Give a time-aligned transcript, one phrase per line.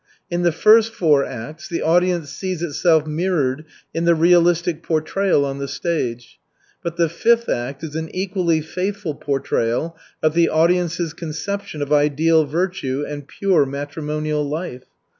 [0.31, 5.59] In the first four acts the audience sees itself mirrored in the realistic portrayal on
[5.59, 6.39] the stage,
[6.81, 12.45] but the fifth act is an equally faithful portrayal of the audience's conception of ideal
[12.45, 14.85] virtue and pure matrimonial life.